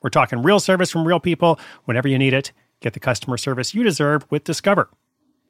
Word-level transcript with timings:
We're 0.00 0.10
talking 0.10 0.42
real 0.42 0.60
service 0.60 0.90
from 0.92 1.06
real 1.06 1.18
people 1.18 1.58
whenever 1.84 2.06
you 2.06 2.18
need 2.18 2.32
it. 2.32 2.52
Get 2.80 2.92
the 2.92 3.00
customer 3.00 3.36
service 3.36 3.74
you 3.74 3.82
deserve 3.82 4.24
with 4.30 4.44
Discover. 4.44 4.90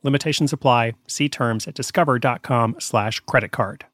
Limitations 0.02 0.54
apply. 0.54 0.94
See 1.06 1.28
terms 1.28 1.68
at 1.68 1.74
discover.com 1.74 2.76
slash 2.78 3.20
credit 3.20 3.52
card. 3.52 3.84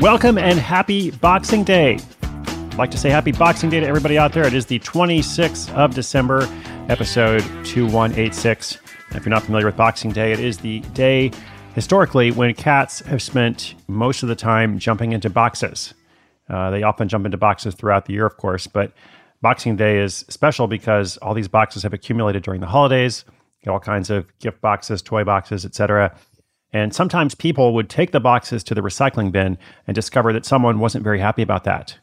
Welcome 0.00 0.38
and 0.38 0.58
happy 0.60 1.10
Boxing 1.10 1.64
Day. 1.64 1.98
I'd 2.22 2.74
like 2.74 2.92
to 2.92 2.98
say 2.98 3.10
happy 3.10 3.32
Boxing 3.32 3.68
Day 3.68 3.80
to 3.80 3.86
everybody 3.86 4.16
out 4.16 4.32
there. 4.32 4.46
It 4.46 4.54
is 4.54 4.66
the 4.66 4.78
26th 4.78 5.74
of 5.74 5.94
December, 5.94 6.48
episode 6.88 7.40
2186. 7.64 8.78
If 9.10 9.26
you're 9.26 9.30
not 9.30 9.42
familiar 9.42 9.66
with 9.66 9.76
Boxing 9.76 10.12
Day, 10.12 10.32
it 10.32 10.38
is 10.38 10.58
the 10.58 10.80
day 10.94 11.32
historically 11.74 12.30
when 12.30 12.54
cats 12.54 13.00
have 13.00 13.22
spent 13.22 13.74
most 13.88 14.22
of 14.22 14.28
the 14.28 14.34
time 14.34 14.78
jumping 14.78 15.12
into 15.12 15.30
boxes. 15.30 15.94
Uh, 16.48 16.70
they 16.70 16.82
often 16.82 17.08
jump 17.08 17.24
into 17.24 17.38
boxes 17.38 17.74
throughout 17.74 18.06
the 18.06 18.12
year, 18.12 18.26
of 18.26 18.36
course, 18.36 18.66
but 18.66 18.92
Boxing 19.42 19.76
Day 19.76 19.98
is 19.98 20.24
special 20.28 20.66
because 20.66 21.16
all 21.18 21.32
these 21.32 21.48
boxes 21.48 21.82
have 21.82 21.94
accumulated 21.94 22.42
during 22.42 22.60
the 22.60 22.66
holidays, 22.66 23.24
all 23.66 23.80
kinds 23.80 24.10
of 24.10 24.26
gift 24.38 24.60
boxes, 24.60 25.00
toy 25.00 25.24
boxes, 25.24 25.64
etc. 25.64 26.14
And 26.72 26.94
sometimes 26.94 27.34
people 27.34 27.72
would 27.74 27.88
take 27.88 28.12
the 28.12 28.20
boxes 28.20 28.62
to 28.64 28.74
the 28.74 28.82
recycling 28.82 29.32
bin 29.32 29.56
and 29.86 29.94
discover 29.94 30.32
that 30.32 30.44
someone 30.44 30.78
wasn't 30.78 31.04
very 31.04 31.20
happy 31.20 31.42
about 31.42 31.64
that. 31.64 31.98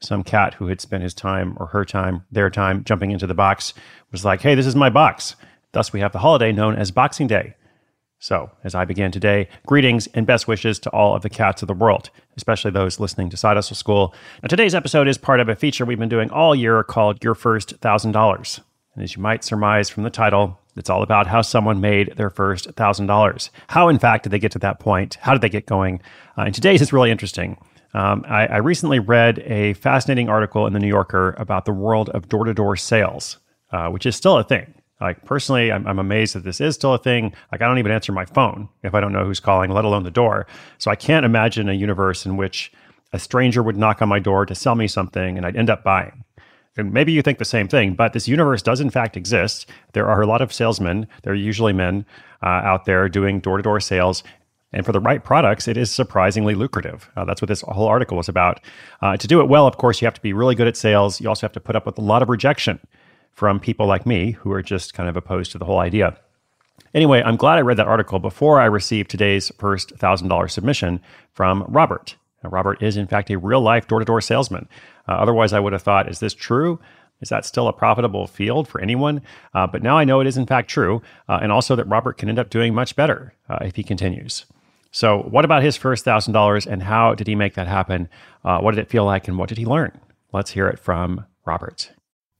Some 0.00 0.24
cat 0.24 0.54
who 0.54 0.66
had 0.66 0.80
spent 0.80 1.04
his 1.04 1.14
time 1.14 1.56
or 1.58 1.66
her 1.66 1.84
time, 1.84 2.24
their 2.32 2.50
time, 2.50 2.82
jumping 2.82 3.12
into 3.12 3.28
the 3.28 3.34
box 3.34 3.74
was 4.10 4.24
like, 4.24 4.40
hey, 4.40 4.56
this 4.56 4.66
is 4.66 4.74
my 4.74 4.90
box. 4.90 5.36
Thus, 5.70 5.92
we 5.92 6.00
have 6.00 6.12
the 6.12 6.18
holiday 6.18 6.50
known 6.50 6.74
as 6.74 6.90
Boxing 6.90 7.28
Day. 7.28 7.54
So, 8.22 8.52
as 8.62 8.76
I 8.76 8.84
begin 8.84 9.10
today, 9.10 9.48
greetings 9.66 10.06
and 10.14 10.24
best 10.24 10.46
wishes 10.46 10.78
to 10.78 10.90
all 10.90 11.16
of 11.16 11.22
the 11.22 11.28
cats 11.28 11.60
of 11.60 11.66
the 11.66 11.74
world, 11.74 12.08
especially 12.36 12.70
those 12.70 13.00
listening 13.00 13.30
to 13.30 13.36
Side 13.36 13.56
Hustle 13.56 13.74
School. 13.74 14.14
Now, 14.40 14.46
today's 14.46 14.76
episode 14.76 15.08
is 15.08 15.18
part 15.18 15.40
of 15.40 15.48
a 15.48 15.56
feature 15.56 15.84
we've 15.84 15.98
been 15.98 16.08
doing 16.08 16.30
all 16.30 16.54
year 16.54 16.84
called 16.84 17.24
Your 17.24 17.34
First 17.34 17.80
$1,000. 17.80 18.60
And 18.94 19.02
as 19.02 19.16
you 19.16 19.22
might 19.22 19.42
surmise 19.42 19.90
from 19.90 20.04
the 20.04 20.08
title, 20.08 20.60
it's 20.76 20.88
all 20.88 21.02
about 21.02 21.26
how 21.26 21.42
someone 21.42 21.80
made 21.80 22.14
their 22.16 22.30
first 22.30 22.72
$1,000. 22.72 23.50
How, 23.66 23.88
in 23.88 23.98
fact, 23.98 24.22
did 24.22 24.30
they 24.30 24.38
get 24.38 24.52
to 24.52 24.60
that 24.60 24.78
point? 24.78 25.18
How 25.22 25.32
did 25.32 25.42
they 25.42 25.48
get 25.48 25.66
going? 25.66 26.00
Uh, 26.38 26.42
and 26.42 26.54
today's 26.54 26.80
is 26.80 26.92
really 26.92 27.10
interesting. 27.10 27.56
Um, 27.92 28.24
I, 28.28 28.46
I, 28.46 28.56
recently 28.58 29.00
read 29.00 29.40
a 29.40 29.74
fascinating 29.74 30.28
article 30.28 30.68
in 30.68 30.74
the 30.74 30.78
New 30.78 30.86
Yorker 30.86 31.34
about 31.38 31.64
the 31.64 31.72
world 31.72 32.08
of 32.10 32.28
door 32.28 32.44
to 32.44 32.54
door 32.54 32.76
sales, 32.76 33.38
uh, 33.72 33.88
which 33.88 34.06
is 34.06 34.14
still 34.14 34.38
a 34.38 34.44
thing. 34.44 34.74
Like, 35.02 35.24
personally, 35.24 35.72
I'm, 35.72 35.86
I'm 35.86 35.98
amazed 35.98 36.34
that 36.34 36.44
this 36.44 36.60
is 36.60 36.74
still 36.74 36.94
a 36.94 36.98
thing. 36.98 37.34
Like, 37.50 37.60
I 37.60 37.66
don't 37.66 37.78
even 37.78 37.92
answer 37.92 38.12
my 38.12 38.24
phone 38.24 38.68
if 38.82 38.94
I 38.94 39.00
don't 39.00 39.12
know 39.12 39.24
who's 39.24 39.40
calling, 39.40 39.70
let 39.70 39.84
alone 39.84 40.04
the 40.04 40.10
door. 40.10 40.46
So, 40.78 40.90
I 40.90 40.96
can't 40.96 41.26
imagine 41.26 41.68
a 41.68 41.74
universe 41.74 42.24
in 42.24 42.36
which 42.36 42.72
a 43.12 43.18
stranger 43.18 43.62
would 43.62 43.76
knock 43.76 44.00
on 44.00 44.08
my 44.08 44.18
door 44.18 44.46
to 44.46 44.54
sell 44.54 44.74
me 44.74 44.86
something 44.88 45.36
and 45.36 45.44
I'd 45.44 45.56
end 45.56 45.70
up 45.70 45.84
buying. 45.84 46.24
And 46.76 46.92
maybe 46.92 47.12
you 47.12 47.20
think 47.20 47.38
the 47.38 47.44
same 47.44 47.68
thing, 47.68 47.94
but 47.94 48.14
this 48.14 48.26
universe 48.26 48.62
does 48.62 48.80
in 48.80 48.88
fact 48.88 49.16
exist. 49.16 49.68
There 49.92 50.08
are 50.08 50.22
a 50.22 50.26
lot 50.26 50.40
of 50.40 50.52
salesmen, 50.52 51.06
they're 51.22 51.34
usually 51.34 51.74
men 51.74 52.06
uh, 52.42 52.46
out 52.46 52.86
there 52.86 53.08
doing 53.08 53.40
door 53.40 53.58
to 53.58 53.62
door 53.62 53.80
sales. 53.80 54.22
And 54.72 54.86
for 54.86 54.92
the 54.92 55.00
right 55.00 55.22
products, 55.22 55.68
it 55.68 55.76
is 55.76 55.90
surprisingly 55.90 56.54
lucrative. 56.54 57.10
Uh, 57.14 57.26
that's 57.26 57.42
what 57.42 57.48
this 57.48 57.60
whole 57.60 57.88
article 57.88 58.16
was 58.16 58.30
about. 58.30 58.58
Uh, 59.02 59.18
to 59.18 59.26
do 59.26 59.42
it 59.42 59.48
well, 59.48 59.66
of 59.66 59.76
course, 59.76 60.00
you 60.00 60.06
have 60.06 60.14
to 60.14 60.22
be 60.22 60.32
really 60.32 60.54
good 60.54 60.66
at 60.66 60.78
sales. 60.78 61.20
You 61.20 61.28
also 61.28 61.44
have 61.44 61.52
to 61.52 61.60
put 61.60 61.76
up 61.76 61.84
with 61.84 61.98
a 61.98 62.00
lot 62.00 62.22
of 62.22 62.30
rejection 62.30 62.80
from 63.32 63.60
people 63.60 63.86
like 63.86 64.06
me 64.06 64.32
who 64.32 64.52
are 64.52 64.62
just 64.62 64.94
kind 64.94 65.08
of 65.08 65.16
opposed 65.16 65.52
to 65.52 65.58
the 65.58 65.64
whole 65.64 65.78
idea. 65.78 66.16
Anyway, 66.94 67.22
I'm 67.22 67.36
glad 67.36 67.56
I 67.56 67.62
read 67.62 67.78
that 67.78 67.88
article 67.88 68.18
before 68.18 68.60
I 68.60 68.66
received 68.66 69.10
today's 69.10 69.50
first 69.58 69.96
$1,000 69.96 70.50
submission 70.50 71.00
from 71.32 71.64
Robert. 71.68 72.16
Now, 72.44 72.50
Robert 72.50 72.82
is, 72.82 72.96
in 72.96 73.06
fact, 73.06 73.30
a 73.30 73.38
real 73.38 73.60
life 73.60 73.88
door 73.88 74.00
to 74.00 74.04
door 74.04 74.20
salesman. 74.20 74.68
Uh, 75.08 75.12
otherwise, 75.12 75.52
I 75.52 75.60
would 75.60 75.72
have 75.72 75.82
thought, 75.82 76.08
is 76.08 76.20
this 76.20 76.34
true? 76.34 76.78
Is 77.20 77.28
that 77.28 77.46
still 77.46 77.68
a 77.68 77.72
profitable 77.72 78.26
field 78.26 78.68
for 78.68 78.80
anyone? 78.80 79.22
Uh, 79.54 79.66
but 79.66 79.82
now 79.82 79.96
I 79.96 80.04
know 80.04 80.20
it 80.20 80.26
is, 80.26 80.36
in 80.36 80.46
fact, 80.46 80.68
true, 80.68 81.02
uh, 81.28 81.38
and 81.40 81.52
also 81.52 81.76
that 81.76 81.86
Robert 81.86 82.18
can 82.18 82.28
end 82.28 82.38
up 82.38 82.50
doing 82.50 82.74
much 82.74 82.96
better 82.96 83.32
uh, 83.48 83.58
if 83.62 83.76
he 83.76 83.82
continues. 83.82 84.44
So, 84.90 85.20
what 85.20 85.46
about 85.46 85.62
his 85.62 85.76
first 85.76 86.04
$1,000 86.04 86.66
and 86.66 86.82
how 86.82 87.14
did 87.14 87.26
he 87.26 87.34
make 87.34 87.54
that 87.54 87.68
happen? 87.68 88.08
Uh, 88.44 88.58
what 88.58 88.74
did 88.74 88.82
it 88.82 88.90
feel 88.90 89.06
like 89.06 89.28
and 89.28 89.38
what 89.38 89.48
did 89.48 89.56
he 89.56 89.64
learn? 89.64 89.98
Let's 90.32 90.50
hear 90.50 90.68
it 90.68 90.78
from 90.78 91.24
Robert. 91.46 91.92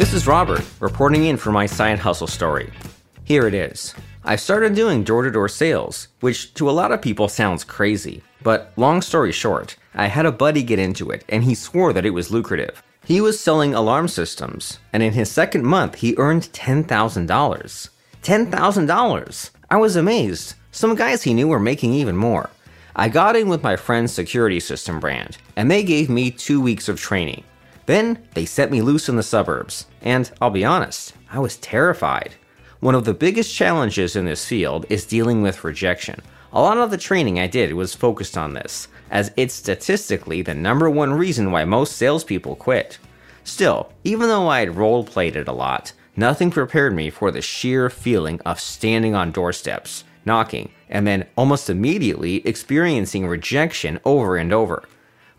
This 0.00 0.14
is 0.14 0.26
Robert, 0.26 0.64
reporting 0.80 1.26
in 1.26 1.36
for 1.36 1.52
my 1.52 1.66
side 1.66 1.98
hustle 1.98 2.26
story. 2.26 2.72
Here 3.24 3.46
it 3.46 3.52
is. 3.52 3.94
I 4.24 4.34
started 4.36 4.74
doing 4.74 5.04
door 5.04 5.24
to 5.24 5.30
door 5.30 5.46
sales, 5.46 6.08
which 6.20 6.54
to 6.54 6.70
a 6.70 6.72
lot 6.72 6.90
of 6.90 7.02
people 7.02 7.28
sounds 7.28 7.64
crazy. 7.64 8.22
But 8.42 8.72
long 8.76 9.02
story 9.02 9.30
short, 9.30 9.76
I 9.94 10.06
had 10.06 10.24
a 10.24 10.32
buddy 10.32 10.62
get 10.62 10.78
into 10.78 11.10
it, 11.10 11.22
and 11.28 11.44
he 11.44 11.54
swore 11.54 11.92
that 11.92 12.06
it 12.06 12.14
was 12.14 12.30
lucrative. 12.30 12.82
He 13.04 13.20
was 13.20 13.38
selling 13.38 13.74
alarm 13.74 14.08
systems, 14.08 14.78
and 14.90 15.02
in 15.02 15.12
his 15.12 15.30
second 15.30 15.66
month, 15.66 15.96
he 15.96 16.16
earned 16.16 16.44
$10,000. 16.44 16.86
$10,000! 18.22 19.50
I 19.68 19.76
was 19.76 19.96
amazed. 19.96 20.54
Some 20.70 20.94
guys 20.94 21.24
he 21.24 21.34
knew 21.34 21.48
were 21.48 21.60
making 21.60 21.92
even 21.92 22.16
more. 22.16 22.48
I 22.96 23.10
got 23.10 23.36
in 23.36 23.50
with 23.50 23.62
my 23.62 23.76
friend's 23.76 24.14
security 24.14 24.60
system 24.60 24.98
brand, 24.98 25.36
and 25.56 25.70
they 25.70 25.82
gave 25.82 26.08
me 26.08 26.30
two 26.30 26.58
weeks 26.58 26.88
of 26.88 26.98
training. 26.98 27.44
Then 27.90 28.18
they 28.34 28.44
set 28.44 28.70
me 28.70 28.82
loose 28.82 29.08
in 29.08 29.16
the 29.16 29.22
suburbs, 29.24 29.86
and 30.00 30.30
I'll 30.40 30.50
be 30.50 30.64
honest, 30.64 31.12
I 31.28 31.40
was 31.40 31.56
terrified. 31.56 32.36
One 32.78 32.94
of 32.94 33.04
the 33.04 33.12
biggest 33.12 33.52
challenges 33.52 34.14
in 34.14 34.26
this 34.26 34.44
field 34.44 34.86
is 34.88 35.04
dealing 35.04 35.42
with 35.42 35.64
rejection. 35.64 36.20
A 36.52 36.60
lot 36.60 36.78
of 36.78 36.92
the 36.92 36.96
training 36.96 37.40
I 37.40 37.48
did 37.48 37.72
was 37.72 37.92
focused 37.92 38.38
on 38.38 38.54
this, 38.54 38.86
as 39.10 39.32
it's 39.36 39.54
statistically 39.54 40.40
the 40.40 40.54
number 40.54 40.88
one 40.88 41.14
reason 41.14 41.50
why 41.50 41.64
most 41.64 41.96
salespeople 41.96 42.54
quit. 42.54 43.00
Still, 43.42 43.92
even 44.04 44.28
though 44.28 44.46
I 44.46 44.60
had 44.60 44.76
role 44.76 45.02
played 45.02 45.34
it 45.34 45.48
a 45.48 45.52
lot, 45.52 45.92
nothing 46.14 46.52
prepared 46.52 46.94
me 46.94 47.10
for 47.10 47.32
the 47.32 47.42
sheer 47.42 47.90
feeling 47.90 48.40
of 48.42 48.60
standing 48.60 49.16
on 49.16 49.32
doorsteps, 49.32 50.04
knocking, 50.24 50.70
and 50.88 51.08
then 51.08 51.26
almost 51.36 51.68
immediately 51.68 52.46
experiencing 52.46 53.26
rejection 53.26 53.98
over 54.04 54.36
and 54.36 54.52
over. 54.52 54.84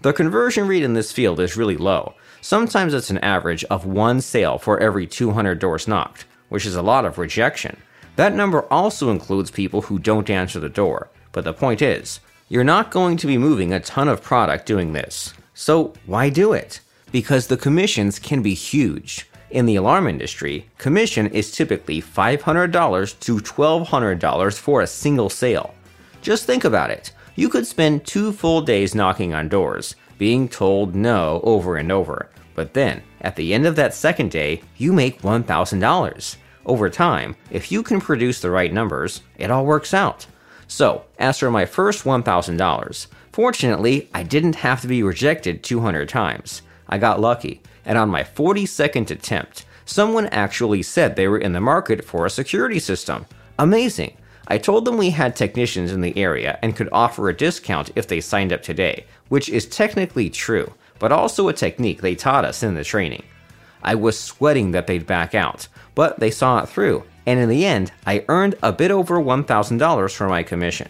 The 0.02 0.14
conversion 0.14 0.68
rate 0.68 0.82
in 0.82 0.96
this 0.96 1.12
field 1.12 1.40
is 1.40 1.56
really 1.56 1.78
low. 1.78 2.16
Sometimes 2.42 2.96
it's 2.96 3.12
an 3.12 3.20
average 3.20 3.64
of 3.66 3.86
one 3.86 4.20
sale 4.20 4.58
for 4.58 4.80
every 4.80 5.06
200 5.06 5.60
doors 5.60 5.88
knocked, 5.88 6.26
which 6.50 6.66
is 6.66 6.76
a 6.76 6.82
lot 6.82 7.06
of 7.06 7.20
rejection. 7.20 7.78
That 8.16 8.34
number 8.34 8.64
also 8.74 9.12
includes 9.12 9.52
people 9.52 9.84
who 9.84 10.00
don't 10.00 10.28
answer 10.28 10.60
the 10.60 10.70
door. 10.70 11.10
But 11.34 11.44
the 11.44 11.54
point 11.54 11.84
is, 11.84 12.20
you're 12.50 12.64
not 12.64 12.90
going 12.90 13.16
to 13.18 13.28
be 13.28 13.38
moving 13.38 13.74
a 13.74 13.80
ton 13.80 14.08
of 14.08 14.24
product 14.24 14.66
doing 14.66 14.94
this. 14.94 15.36
So 15.54 15.94
why 16.08 16.30
do 16.30 16.52
it? 16.52 16.80
Because 17.12 17.46
the 17.46 17.56
commissions 17.56 18.18
can 18.18 18.42
be 18.42 18.56
huge. 18.56 19.30
In 19.52 19.68
the 19.68 19.76
alarm 19.76 20.08
industry, 20.08 20.66
commission 20.80 21.28
is 21.28 21.52
typically 21.52 22.02
$500 22.02 23.20
to 23.20 23.36
$1,200 23.38 24.58
for 24.58 24.82
a 24.82 24.88
single 24.88 25.30
sale. 25.30 25.76
Just 26.24 26.46
think 26.46 26.64
about 26.64 26.90
it. 26.90 27.14
You 27.36 27.50
could 27.50 27.66
spend 27.66 28.06
two 28.06 28.32
full 28.32 28.62
days 28.62 28.94
knocking 28.94 29.34
on 29.34 29.48
doors, 29.48 29.96
being 30.18 30.50
told 30.50 30.96
no 30.96 31.40
over 31.44 31.78
and 31.78 31.92
over. 31.92 32.30
But 32.56 32.74
then, 32.74 33.02
at 33.22 33.36
the 33.36 33.54
end 33.54 33.66
of 33.66 33.76
that 33.78 33.94
second 33.94 34.32
day, 34.32 34.62
you 34.78 34.92
make 34.92 35.22
$1,000. 35.22 36.36
Over 36.66 36.90
time, 36.90 37.36
if 37.50 37.72
you 37.72 37.82
can 37.82 38.02
produce 38.02 38.42
the 38.42 38.52
right 38.52 38.72
numbers, 38.72 39.22
it 39.38 39.50
all 39.50 39.66
works 39.66 39.94
out. 39.94 40.28
So, 40.68 41.06
as 41.18 41.40
for 41.40 41.50
my 41.50 41.66
first 41.66 42.04
$1,000, 42.04 43.08
fortunately, 43.32 44.10
I 44.14 44.24
didn't 44.24 44.56
have 44.56 44.82
to 44.82 44.88
be 44.88 45.02
rejected 45.02 45.64
200 45.64 46.08
times. 46.08 46.62
I 46.88 46.98
got 46.98 47.20
lucky, 47.20 47.62
and 47.86 47.98
on 47.98 48.10
my 48.10 48.24
42nd 48.24 49.10
attempt, 49.10 49.66
someone 49.86 50.28
actually 50.28 50.84
said 50.84 51.16
they 51.16 51.28
were 51.28 51.40
in 51.40 51.54
the 51.54 51.62
market 51.62 52.04
for 52.04 52.26
a 52.26 52.30
security 52.30 52.80
system. 52.80 53.26
Amazing! 53.58 54.18
I 54.52 54.58
told 54.58 54.84
them 54.84 54.98
we 54.98 55.12
had 55.12 55.34
technicians 55.34 55.94
in 55.94 56.02
the 56.02 56.18
area 56.18 56.60
and 56.62 56.76
could 56.76 56.90
offer 56.92 57.30
a 57.30 57.34
discount 57.34 57.90
if 57.96 58.08
they 58.08 58.20
signed 58.20 58.52
up 58.52 58.62
today, 58.62 59.06
which 59.30 59.48
is 59.48 59.66
technically 59.66 60.30
true, 60.30 60.74
but 61.00 61.14
also 61.14 61.48
a 61.48 61.54
technique 61.54 62.02
they 62.02 62.16
taught 62.16 62.44
us 62.44 62.62
in 62.62 62.76
the 62.76 62.84
training. 62.84 63.24
I 63.82 63.96
was 63.96 64.20
sweating 64.20 64.72
that 64.72 64.88
they'd 64.88 65.08
back 65.08 65.34
out, 65.34 65.70
but 65.96 66.20
they 66.20 66.32
saw 66.32 66.62
it 66.62 66.68
through, 66.68 67.06
and 67.26 67.40
in 67.40 67.48
the 67.48 67.66
end, 67.66 67.94
I 68.06 68.26
earned 68.28 68.56
a 68.62 68.74
bit 68.74 68.92
over 68.92 69.22
$1,000 69.22 70.14
for 70.14 70.28
my 70.28 70.44
commission. 70.44 70.90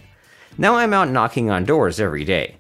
Now 0.58 0.78
I'm 0.78 0.96
out 0.96 1.10
knocking 1.10 1.52
on 1.52 1.64
doors 1.64 2.00
every 2.00 2.26
day. 2.26 2.56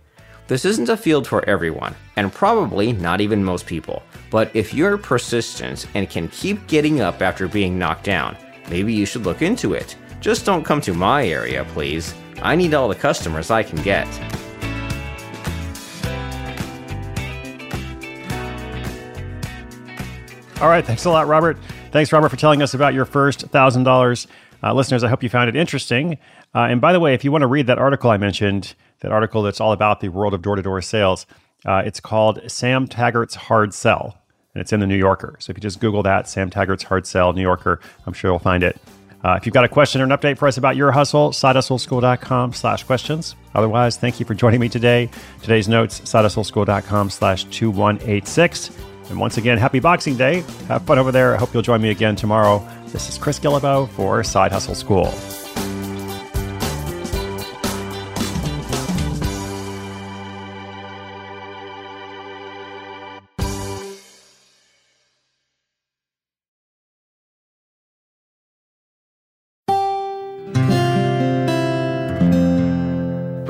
This 0.47 0.65
isn't 0.65 0.89
a 0.89 0.95
field 0.95 1.25
for 1.25 1.43
everyone, 1.49 1.95
and 2.15 2.31
probably 2.31 2.93
not 2.93 3.21
even 3.21 3.43
most 3.43 3.65
people, 3.65 4.03
but 4.29 4.55
if 4.55 4.71
you're 4.71 4.99
persistent 4.99 5.87
and 5.95 6.07
can 6.07 6.27
keep 6.27 6.67
getting 6.67 7.01
up 7.01 7.23
after 7.23 7.47
being 7.47 7.79
knocked 7.79 8.03
down, 8.03 8.37
maybe 8.69 8.93
you 8.93 9.07
should 9.07 9.25
look 9.25 9.41
into 9.41 9.73
it. 9.73 9.95
Just 10.21 10.45
don't 10.45 10.63
come 10.63 10.79
to 10.81 10.93
my 10.93 11.27
area, 11.27 11.65
please. 11.65 12.13
I 12.43 12.55
need 12.55 12.73
all 12.73 12.87
the 12.87 12.95
customers 12.95 13.51
I 13.51 13.63
can 13.63 13.81
get. 13.81 14.07
All 20.61 20.69
right. 20.69 20.85
Thanks 20.85 21.05
a 21.05 21.09
lot, 21.09 21.27
Robert. 21.27 21.57
Thanks, 21.91 22.13
Robert, 22.13 22.29
for 22.29 22.37
telling 22.37 22.61
us 22.61 22.75
about 22.75 22.93
your 22.93 23.05
first 23.05 23.49
$1,000. 23.49 24.27
Uh, 24.63 24.73
listeners, 24.73 25.03
I 25.03 25.09
hope 25.09 25.23
you 25.23 25.29
found 25.29 25.49
it 25.49 25.55
interesting. 25.55 26.19
Uh, 26.53 26.67
and 26.69 26.79
by 26.79 26.93
the 26.93 26.99
way, 26.99 27.15
if 27.15 27.23
you 27.23 27.31
want 27.31 27.41
to 27.41 27.47
read 27.47 27.65
that 27.65 27.79
article 27.79 28.11
I 28.11 28.17
mentioned, 28.17 28.75
that 28.99 29.11
article 29.11 29.41
that's 29.41 29.59
all 29.59 29.71
about 29.71 30.01
the 30.01 30.09
world 30.09 30.35
of 30.35 30.43
door 30.43 30.55
to 30.55 30.61
door 30.61 30.79
sales, 30.83 31.25
uh, 31.65 31.81
it's 31.83 31.99
called 31.99 32.39
Sam 32.47 32.87
Taggart's 32.87 33.33
Hard 33.33 33.73
Sell, 33.73 34.17
and 34.53 34.61
it's 34.61 34.71
in 34.71 34.79
the 34.79 34.87
New 34.87 34.97
Yorker. 34.97 35.35
So 35.39 35.49
if 35.49 35.57
you 35.57 35.61
just 35.61 35.79
Google 35.79 36.03
that, 36.03 36.29
Sam 36.29 36.51
Taggart's 36.51 36.83
Hard 36.83 37.07
Sell, 37.07 37.33
New 37.33 37.41
Yorker, 37.41 37.79
I'm 38.05 38.13
sure 38.13 38.29
you'll 38.29 38.39
find 38.39 38.61
it. 38.61 38.79
Uh, 39.23 39.33
if 39.33 39.45
you've 39.45 39.53
got 39.53 39.63
a 39.63 39.69
question 39.69 40.01
or 40.01 40.05
an 40.05 40.09
update 40.09 40.37
for 40.37 40.47
us 40.47 40.57
about 40.57 40.75
your 40.75 40.91
hustle, 40.91 41.29
sidehustleschool.com 41.29 42.53
slash 42.53 42.83
questions. 42.83 43.35
Otherwise, 43.53 43.97
thank 43.97 44.19
you 44.19 44.25
for 44.25 44.33
joining 44.33 44.59
me 44.59 44.69
today. 44.69 45.09
Today's 45.41 45.67
notes, 45.67 46.01
sidehustleschool.com 46.01 47.09
slash 47.09 47.43
2186. 47.45 48.71
And 49.09 49.19
once 49.19 49.37
again, 49.37 49.57
happy 49.57 49.79
Boxing 49.79 50.15
Day. 50.15 50.43
Have 50.67 50.83
fun 50.83 50.97
over 50.97 51.11
there. 51.11 51.35
I 51.35 51.37
hope 51.37 51.53
you'll 51.53 51.61
join 51.61 51.81
me 51.81 51.89
again 51.89 52.15
tomorrow. 52.15 52.65
This 52.87 53.09
is 53.09 53.17
Chris 53.17 53.39
Guillebeau 53.39 53.89
for 53.89 54.23
Side 54.23 54.51
Hustle 54.51 54.75
School. 54.75 55.13